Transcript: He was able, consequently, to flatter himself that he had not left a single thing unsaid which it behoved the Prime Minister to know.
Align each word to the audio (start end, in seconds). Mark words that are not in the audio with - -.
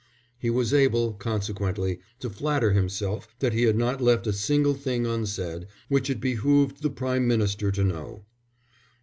He 0.39 0.49
was 0.49 0.73
able, 0.73 1.13
consequently, 1.13 1.99
to 2.21 2.29
flatter 2.31 2.71
himself 2.71 3.27
that 3.37 3.53
he 3.53 3.65
had 3.65 3.75
not 3.75 4.01
left 4.01 4.25
a 4.25 4.33
single 4.33 4.73
thing 4.73 5.05
unsaid 5.05 5.67
which 5.89 6.09
it 6.09 6.19
behoved 6.19 6.81
the 6.81 6.89
Prime 6.89 7.27
Minister 7.27 7.71
to 7.71 7.83
know. 7.83 8.25